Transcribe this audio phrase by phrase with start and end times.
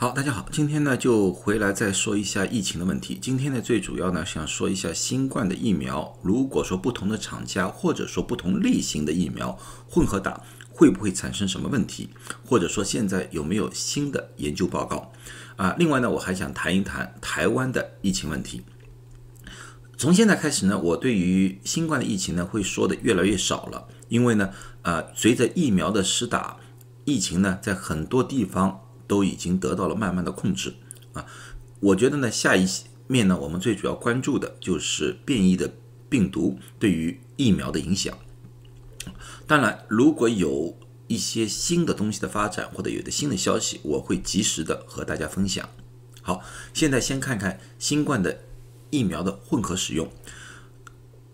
[0.00, 3.18] 好，大家好，今天呢就回来再说一下疫情的问题。
[3.20, 9.58] 今天呢最主要呢想说一下新冠的疫苗，如果说不同的厂家或者说不同类型的疫苗
[9.90, 12.08] 混合打，会不会产生什么问题？
[12.46, 15.12] 或者说现在有没有新的研究报告？
[15.56, 18.62] 啊，另外呢我还想谈一谈台湾的疫情问题。
[19.98, 24.48] 从现在开始呢，我对于新冠的疫情呢会说的越来越少了，因为呢，
[24.80, 26.56] 呃，随着疫苗的施打，
[27.04, 28.80] 疫情呢在很多地方。
[29.10, 30.72] 都已经得到了慢慢的控制
[31.14, 31.26] 啊，
[31.80, 32.64] 我觉得呢，下一
[33.08, 35.68] 面呢，我们最主要关注的就是变异的
[36.08, 38.16] 病毒对于疫苗的影响。
[39.48, 45.68] 当然，如果有一些新的东西的发展或者有的新的消息，我会及时的和大家分享。
[46.22, 48.38] 好，现在先看看新冠的
[48.90, 50.08] 疫苗的混合使用。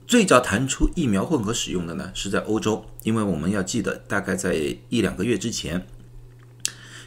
[0.07, 4.55] 最早谈出疫苗混合使用的呢，是在欧洲，因为我们要记得，大概在
[4.89, 5.87] 一两个月之前。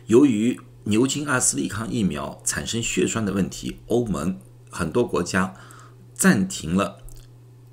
[0.06, 4.40] 由于牛津阿斯利康疫苗产生血栓的问题，欧盟
[4.70, 5.54] 很多国家
[6.14, 7.04] 暂停了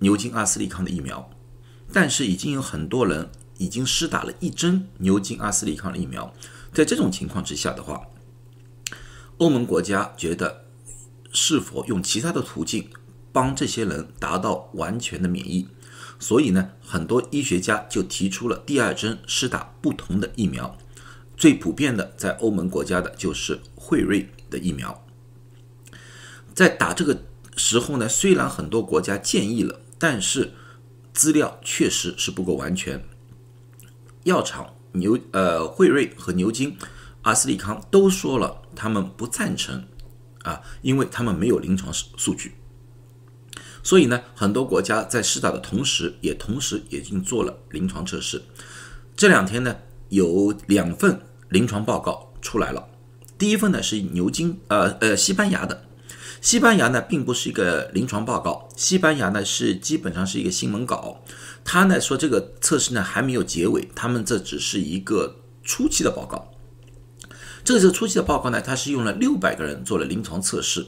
[0.00, 1.30] 牛津阿斯利康的疫苗，
[1.92, 6.34] 但是已经有很多人已经施打了一针牛津阿斯利康的疫苗。
[6.72, 8.08] 在这种情况之下的话，
[9.38, 10.66] 欧盟国家觉得
[11.32, 12.90] 是否用其他的途径
[13.32, 15.68] 帮这些人达到完全的免疫，
[16.18, 20.76] 所以呢，很多医学家就提出了第二针施打不同的疫苗。
[21.36, 25.06] 最普遍的在欧盟国家的就是辉瑞的疫苗，
[26.54, 27.24] 在打这个
[27.56, 30.54] 时候呢，虽然很多国家建议了，但是
[31.12, 33.04] 资料确实是不够完全。
[34.24, 36.78] 药厂牛呃辉瑞和牛津
[37.20, 39.86] 阿斯利康都说了，他们不赞成
[40.42, 42.54] 啊，因为他们没有临床数据。
[43.82, 48.42] 所以呢，很多国家在试打的同时，也同时已经做了临床测试。
[49.14, 49.76] 这两天呢。
[50.08, 52.88] 有两份临床报告出来了，
[53.36, 55.84] 第一份呢是牛津，呃呃，西班牙的。
[56.40, 61.22] 西班牙呢并不是一个临床报告，西班牙呢是基本上是一个新闻稿。
[61.64, 66.52] 他呢说这个测试呢还没有结尾，他们这只是一个初期的报告。
[67.64, 70.86] 这个初期的报告呢，它是用了六百个人做了临床测试，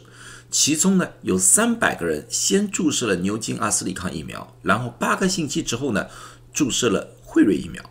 [0.48, 6.06] 其中呢有三百个人先注射了牛津阿斯利康疫苗，然后八个星期之后呢
[6.52, 7.82] 注射了辉瑞疫苗。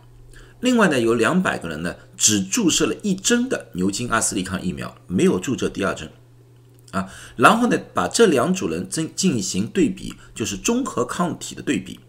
[0.60, 6.10] 另外呢，有两百个人呢，只注射了一针的牛津阿斯利康疫苗，没有注射第二针，
[6.90, 12.00] 啊，然后呢，把这两组人进进行对比，就是综合抗体的对比，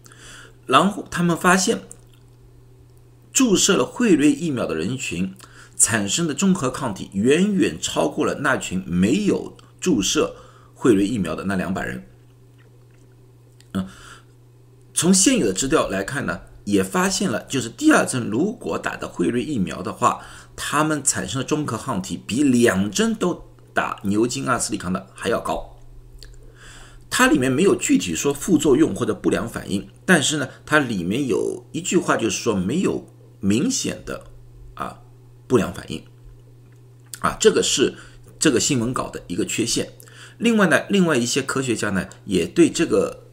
[0.66, 1.82] 然后他们发现，
[3.32, 5.32] 注射了辉瑞疫苗的人群
[5.76, 10.34] 产生的综合抗体远远超过了那群没有注射
[10.74, 12.04] 辉瑞疫苗的那两百人。
[13.74, 13.86] 嗯，
[14.92, 16.40] 从现有的资料来看呢。
[16.64, 20.20] 也发现了，就是第二针如果打的辉瑞疫苗的话，
[20.54, 25.78] 他们产生的中和抗体比两针都打牛津阿斯利康的还要高。
[27.08, 33.06] 它里面没有具体说副作用或者不良反应，但是呢，它里面有一句话就是说没有
[33.40, 34.24] 明显的
[34.74, 35.00] 啊
[35.48, 36.04] 不良反应
[37.20, 37.94] 啊，这个是
[38.38, 39.92] 这个新闻稿的一个缺陷。
[40.38, 43.24] 另外呢，另外一些科学家呢也对这个。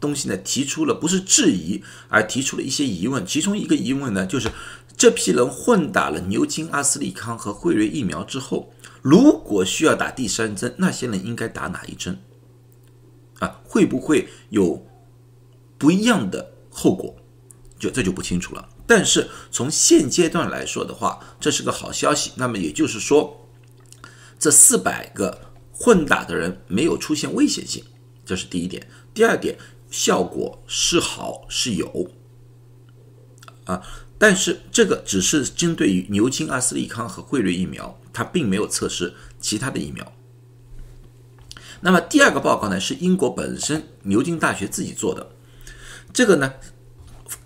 [0.00, 3.24] 东西呢提出了不是质疑，而提出了一些疑问。
[3.26, 4.50] 其中一个疑问呢，就是
[4.96, 8.72] 这批人混打了牛津阿斯利康和辉瑞疫苗之后，
[9.02, 12.18] 如果需要打第三针，那些人应该打哪一针？
[13.40, 14.86] 啊，会不会有
[15.76, 17.14] 不一样的后果？
[17.78, 18.68] 就这就不清楚了。
[18.86, 22.32] 但是从现阶段来说的话，这是个好消息。
[22.36, 23.46] 那么也就是说，
[24.38, 27.84] 这四百个混打的人没有出现危险性，
[28.24, 28.86] 这是第一点。
[29.12, 29.58] 第二点。
[29.90, 32.10] 效果是好是有
[33.64, 33.82] 啊，
[34.18, 40.12] 但是这个只是针对于牛津阿斯利康和辉瑞疫苗，它并没有测试其他的疫苗。
[41.80, 45.30] 那么第二个报告呢，是英国本身牛津大学自己做的，
[46.12, 46.54] 这个呢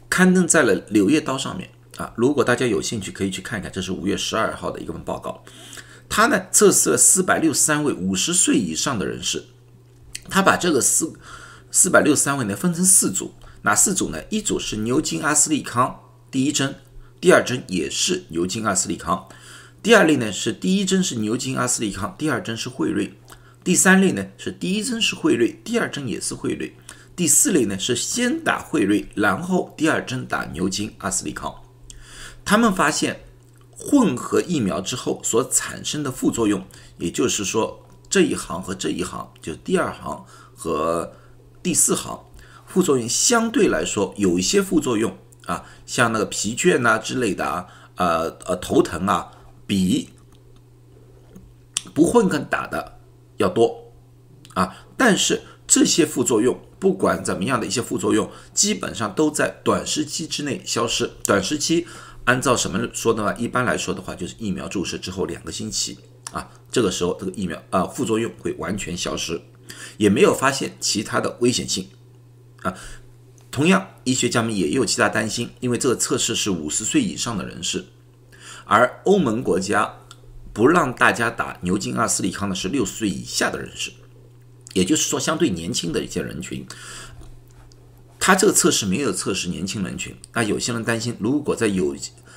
[0.09, 2.13] 刊登在了《柳叶刀》上面啊。
[2.17, 5.43] 如果大家有兴趣，可以去看看，这是五月十二号的一份报告。
[6.09, 9.45] 他呢测试了四百六十三位五十岁以上的人士，
[10.29, 11.13] 他把这个四。
[11.77, 14.23] 四百六十三位呢，分成四组，哪四组呢？
[14.31, 15.99] 一组是牛津阿斯利康
[16.31, 16.73] 第一针，
[17.21, 19.27] 第二针也是牛津阿斯利康；
[19.83, 23.09] 第二类呢是第一针是牛津阿斯利康，第二针是辉瑞；
[23.65, 26.71] 第三类呢是第一针是辉瑞，第二针也是辉瑞；
[27.17, 31.53] 第四类呢是先打辉瑞，然后第二针打牛津阿斯利康。
[32.45, 33.25] 他们发现
[33.73, 36.65] 混合疫苗之后所产生的副作用，
[36.99, 40.25] 也就是说这一行和这一行，就第二行
[40.55, 41.13] 和。
[41.65, 42.23] 第四行
[42.67, 45.17] 副作用相对来说有一些副作用
[45.47, 47.67] 啊，像那个疲倦呐之类的啊，
[47.97, 49.33] 呃呃头疼啊，
[49.67, 50.11] 比
[51.95, 52.99] 不混合打的
[53.39, 53.93] 要多
[54.53, 54.77] 啊。
[54.99, 61.11] 但是这些副作用，不管怎么样的一些副作用，基本上都在短时期之内消失。
[61.25, 61.87] 短时期，
[62.27, 65.99] 按照什么说的话，一般来说的话，就是疫苗注射之后两个星期
[66.31, 69.41] 啊，这个时候这个疫苗啊副作用会完全消失，
[69.97, 71.89] 也没有发现其他的危险性
[72.63, 72.75] 啊。
[73.51, 77.85] 同样，医学家们也有其他担心，因为这个测试是五十岁以上的人士，
[78.65, 80.01] 而欧盟国家
[80.53, 83.93] 不让大家打牛津阿斯利康的是六十岁以下的人士，
[84.73, 86.67] 也就是说，相对年轻的一些人群，
[88.19, 90.17] 他这个测试没有测试年轻人群。
[90.33, 91.95] 那有些人担心，如果在有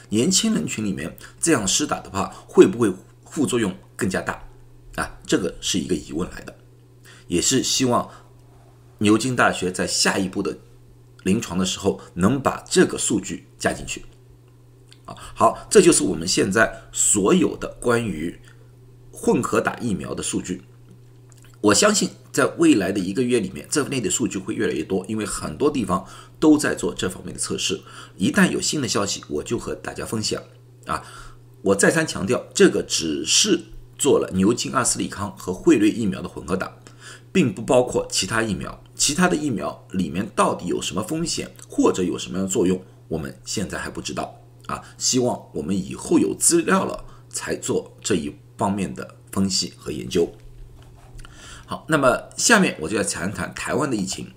[0.10, 2.94] 年轻人群里面这样施打的话，会不会
[3.26, 4.44] 副作用更加大？
[4.96, 6.56] 啊，这个是一个疑问来的，
[7.28, 8.10] 也是希望
[9.00, 10.58] 牛津大学在下一步的。
[11.24, 14.06] 临床的时候能把这个数据加进去，
[15.04, 18.40] 啊，好，这就是我们现在所有的关于
[19.12, 20.62] 混合打疫苗的数据。
[21.60, 26.06] 我相信在未来的一个月里面，这类的数据会越来越多，因为很多地方
[26.40, 27.82] 都在做这方面的测试。
[28.16, 30.42] 一旦有新的消息，我就和大家分享。
[30.86, 31.04] 啊，
[31.62, 33.66] 我再三强调，这个只是
[33.98, 36.77] 做了牛津阿斯利康和辉瑞疫苗的混合打。
[37.38, 44.82] 并不包括其他疫苗，其他的疫苗里面到底有什么风险或者有什么样的作用，我们现在还不知道啊。
[44.98, 50.34] 希望我们以后有资料了才做这一方面的分析和研究。
[51.68, 54.34] 好，那么下面我就要谈谈台湾的疫情。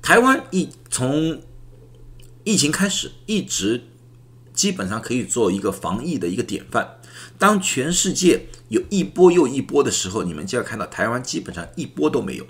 [0.00, 1.42] 台湾疫从
[2.44, 3.82] 疫情开始一直
[4.54, 6.97] 基本上可以做一个防疫的一个典范。
[7.38, 12.46] 当全世界有一波又一波的时候，你们就要看到台湾基本上一波都没有，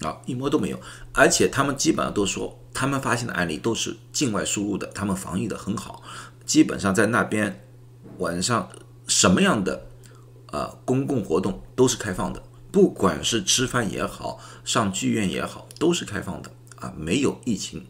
[0.00, 0.80] 啊，一波都没有。
[1.12, 6.02] 而且他们基本上都说，他们发现的案例都是境外输入的，他们防疫的很好，
[6.44, 7.64] 基本上在那边
[8.18, 8.68] 晚上
[9.06, 9.86] 什么样的
[10.46, 17.84] 呃公共活动都是开放的，不管是吃饭也好，上剧院也好，都是开放的啊，没有疫情。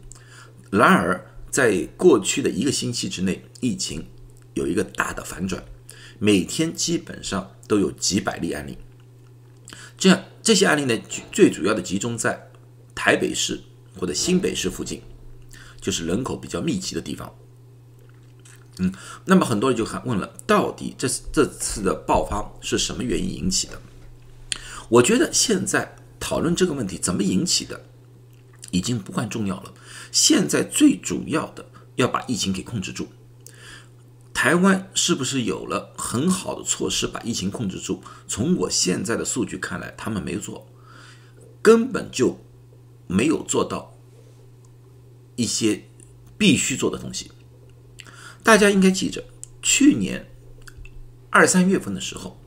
[0.69, 4.07] 然而在过去的一个星期之内，疫情
[4.55, 5.63] 有一个大的反转。
[6.23, 8.77] 每天基本上都有几百例案例，
[9.97, 10.97] 这样这些案例呢，
[11.33, 12.49] 最主要的集中在
[12.95, 13.61] 台北市
[13.99, 15.01] 或者新北市附近，
[15.81, 17.35] 就是人口比较密集的地方。
[18.77, 18.93] 嗯，
[19.25, 23.81] 那么很多人就喊问了，到底这这次的爆发是什么原因引起的？
[24.87, 27.83] 我觉得现在讨论这个问题怎么引起的，
[28.71, 29.73] 已经不管重要了。
[30.13, 31.65] 现在最主要的
[31.97, 33.09] 要把疫情给控制住。
[34.33, 38.01] 台湾是不是有了很好的措施把疫情控制住？
[38.27, 40.67] 从我现在的数据看来，他们没做，
[41.61, 42.37] 根本就
[43.07, 43.93] 没有做到
[45.37, 45.85] 一些
[46.37, 47.31] 必须做的东西。
[48.43, 49.23] 大家应该记着，
[49.61, 50.29] 去年
[51.29, 52.37] 二三月份的时候，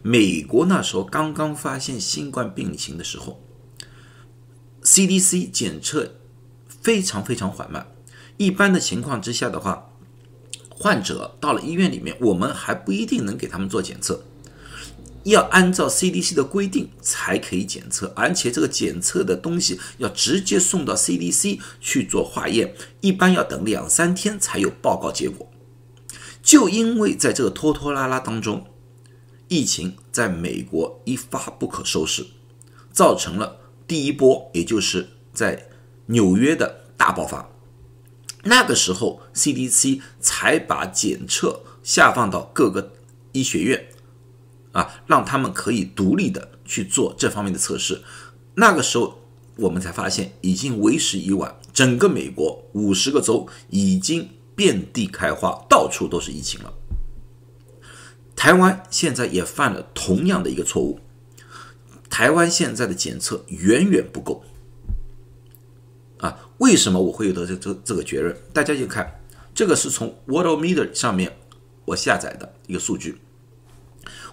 [0.00, 3.44] 美国那时候刚刚发现新冠病情的时候
[4.82, 6.16] ，CDC 检测
[6.66, 7.86] 非常非常缓慢。
[8.38, 9.93] 一般的情况之下的话，
[10.84, 14.22] 患者到了医院里面，我们还不一定能给他们做检测，
[15.22, 25.50] 要按照 CDC 的规定才可以检测，而且这个检测的东西要直接送到 CDC 去做化验，一般要等两三天才有报告结果。
[26.42, 28.66] 就因为在这个拖拖拉拉当中，
[29.48, 32.26] 疫情在美国一发不可收拾，
[32.92, 33.56] 造成了
[33.88, 35.66] 第一波，也就是在
[36.08, 37.48] 纽约的大爆发。
[38.44, 42.92] 那个时候，CDC 才把检测下放到各个
[43.32, 43.88] 医学院，
[44.72, 48.02] 啊，让他们可以独立的去做这方面的测试。
[48.54, 49.18] 那个时候，
[49.56, 56.72] 我们才发现已经为时已晚，整个美国五十个州已经遍地开花，到处都是疫情了。
[58.36, 61.00] 台湾现在也犯了同样的一个错误，
[62.10, 64.44] 台湾现在的检测远远不够。
[66.24, 68.34] 啊，为什么我会有的这这这个结论？
[68.50, 69.20] 大家就看，
[69.54, 71.36] 这个是从 w o r l d m e t e r 上面
[71.84, 73.20] 我下载的一个数据。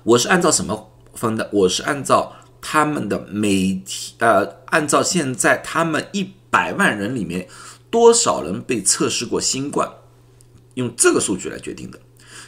[0.04, 1.50] 我是按照什么分的？
[1.52, 7.50] 我是按照他们的每天呃，按照现在他们一百万人里面
[7.90, 9.92] 多少人被测试过新冠，
[10.76, 12.00] 用这个数据来决定的。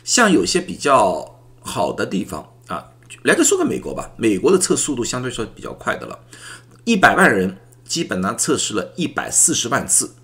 [0.05, 2.91] 像有些比较好的地方啊，
[3.23, 6.17] 来个说个美国吧，美国的测速度相对说比较快的了，
[6.85, 7.57] 一百万人。
[7.93, 10.15] 基本上测试了一百四十万次，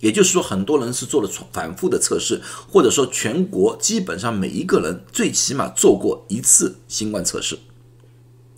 [0.00, 7.56] 也就是说，很多人是做了反复的测试，或者说全国基本上每一个人最起码做过一次新冠测试。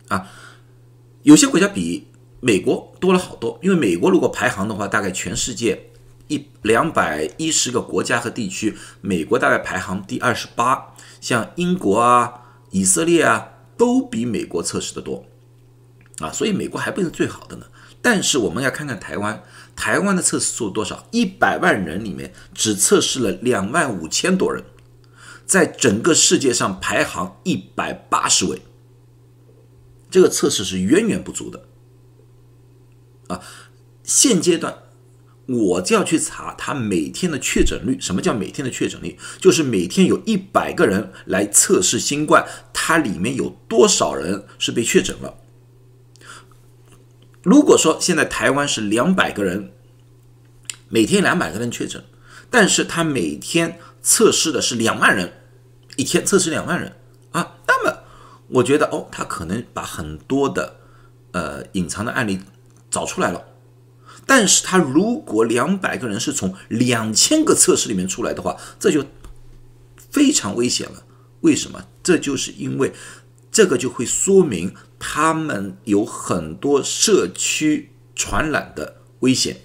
[0.08, 0.26] 啊，
[1.22, 2.06] 有些国家比
[2.40, 5.90] 美国多了好多，因为美国如果排行的话，大概全世界
[6.28, 12.32] 一两百一十个国家和地区，美国大概排行第二十八，像英国啊、
[12.70, 15.26] 以色列啊、都比美国测试的多
[16.20, 17.66] 啊，所以美国还不是最好的呢。
[18.06, 19.42] 但是我们要看看台湾，
[19.75, 21.08] 台湾的测试数多少？
[21.10, 24.62] 一百万人里面只测试了两万五千多人，
[25.44, 28.62] 在整个世界上排行一百八十位，
[30.08, 31.64] 这个测试是远远不足的
[33.26, 33.40] 啊。
[34.04, 34.72] 现阶段。
[35.48, 37.96] 我就要去查他每天的确诊率。
[38.00, 39.16] 什么叫每天的确诊率？
[39.40, 45.34] 就是每天有一百个人来测试新冠，它里面有多少人是被确诊了？
[47.46, 49.70] 如果说现在台湾是两百个人，
[50.88, 52.02] 每天两百个人确诊，
[52.50, 55.32] 但是他每天测试的是两万人，
[55.94, 56.96] 一天测试两万人
[57.30, 58.00] 啊，那么
[58.48, 60.74] 我觉得哦，他可能把很多的
[61.30, 62.40] 呃隐藏的案例
[62.90, 63.44] 找出来了。
[64.26, 69.04] 但是他如果两百个人是从两千个测试里面出来的话，这就
[70.10, 71.04] 非常危险了。
[71.42, 71.86] 为什么？
[72.02, 72.92] 这就是因为
[73.56, 79.62] 这个就会说明他们有很多社区传染的危险，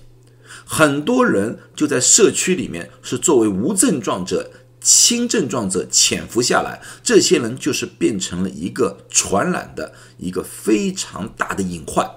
[0.64, 12.10] 很多人就在社区里面是作为无症状者、轻症状者潜伏下来，这些人就是变成了一个传染的一个非常大的隐患。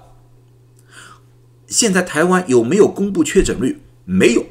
[1.67, 3.81] 现在台湾有没有公布确诊率？
[4.05, 4.45] 没有。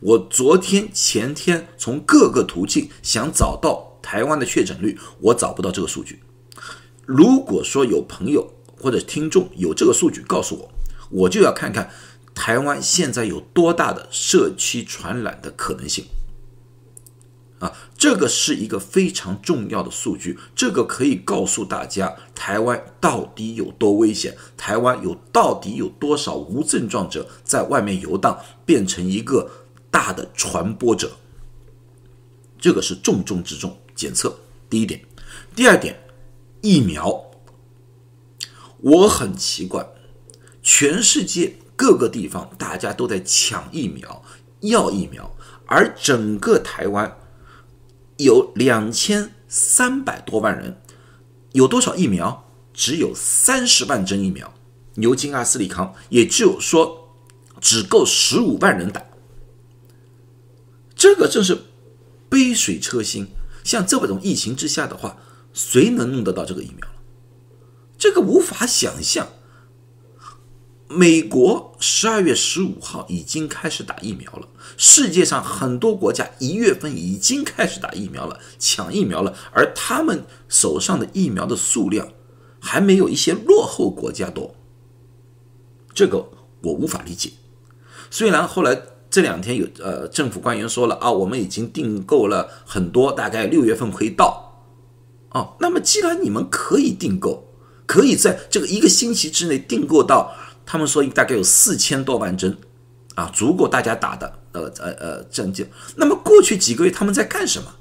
[0.00, 6.20] 我昨天、前天从各个途径想找到台湾的确诊率，我找不到这个数据。
[7.06, 10.70] 如果说有朋友或者听众有这个数据，告诉我，
[11.10, 11.90] 我就要看看
[12.34, 16.04] 台湾现在有多大的社区传染的可能性。
[17.60, 29.50] 啊，这个是一个非常重要的数据，这个可以告诉大家台湾到底有多危险，台湾有到底有多少无症状者在外面游荡，变成一个
[29.90, 31.12] 大的传播者。
[32.58, 34.36] 这个是重中之重，检测
[34.68, 35.00] 第一点，
[35.54, 35.96] 第二点，
[36.64, 37.26] 疫苗。
[38.78, 39.86] 我很奇怪，
[40.62, 44.24] 全世界各个地方大家都在抢疫苗，
[44.60, 47.18] 要疫苗，而整个台湾。
[48.16, 50.80] 有两千三百多万人，
[51.52, 52.48] 有多少疫苗？
[52.72, 54.54] 只有三十万针疫苗，
[54.94, 57.10] 牛津阿斯利康，也就是说，
[57.60, 59.04] 只够十五万人打。
[60.96, 61.58] 这个正是
[62.30, 63.28] 杯水车薪。
[63.62, 65.18] 像这种疫情之下的话，
[65.54, 66.94] 谁能弄得到这个疫苗了？
[67.96, 69.28] 这个无法想象。
[70.86, 82.12] 美国十二月十五号已经开始打疫苗了，世界上很多国家一月份已经开始打疫苗了，抢疫苗了，而他们手上的疫苗的数量
[82.60, 84.54] 还没有一些落后国家多，
[85.94, 86.28] 这个
[86.62, 87.30] 我无法理解。
[88.10, 88.80] 虽然后来
[89.10, 94.43] 这两天有呃政府官员说了啊，我们已经订购了很多，大概六月份可以到。
[95.34, 97.46] 哦，那么既然你们可以订购，
[97.84, 100.34] 可以在这个一个星期之内订购到。
[100.66, 102.56] 他们说大概有四千多万针，
[103.16, 105.66] 啊，足够大家打的，呃呃呃，针剂。
[105.96, 107.74] 那么过去几个月他们在干什么？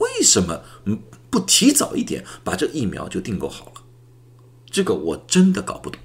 [0.00, 3.80] 为什么嗯不提早一点把这疫苗就订购好了？
[4.70, 5.98] 这个我真的搞不懂。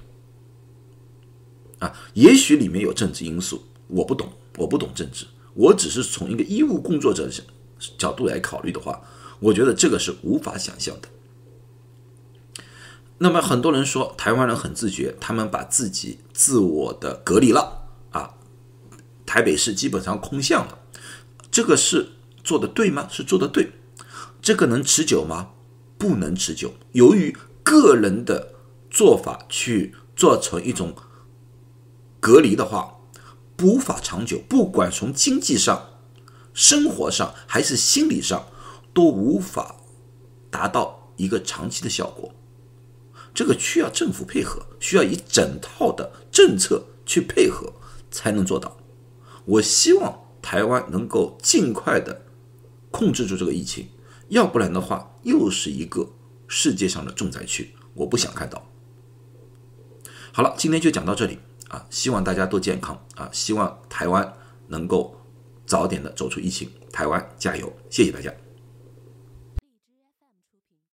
[1.80, 7.28] 啊，也许里面有政治因素，我不懂，我不懂政治，我只是从一个医务工作者
[7.98, 9.02] 角度来考虑的话，
[9.40, 11.08] 我觉得这个是无法想象的。
[13.18, 18.34] 那么很多人说台湾人很自觉，他们把自己自我的隔离了啊，
[19.24, 20.78] 台北市基本上空巷了，
[21.50, 22.10] 这个是
[22.44, 23.08] 做的对吗？
[23.10, 23.72] 是做的对，
[24.42, 25.50] 这个能持久吗？
[25.96, 26.74] 不能持久。
[26.92, 28.54] 由于个人的
[28.90, 30.94] 做法去做成一种
[32.20, 32.98] 隔离的话，
[33.62, 35.88] 无法长久，不管从经济上、
[36.52, 38.46] 生活上还是心理上，
[38.96, 39.76] 都无法
[40.50, 42.32] 达到一个长期的效果。
[43.34, 47.70] 这个需要政府配合，需要一整套的政策去配合
[48.10, 48.78] 才能做到。
[49.44, 52.22] 我希望台湾能够尽快的
[52.90, 53.90] 控制住这个疫情，
[54.28, 56.08] 要不然的话，又是一个
[56.48, 58.66] 世界上的重灾区，我不想看到。
[60.32, 61.38] 好了，今天就讲到这里
[61.68, 64.32] 啊，希望大家都健康啊，希望台湾
[64.68, 65.14] 能够
[65.66, 68.32] 早点的走出疫情，台湾加油，谢谢大家。